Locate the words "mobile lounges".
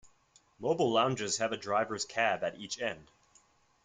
0.59-1.37